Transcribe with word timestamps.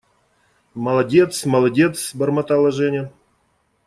Молодец, 0.73 1.45
молодец…– 1.45 2.15
бормотала 2.15 2.71
Женя. 2.71 3.11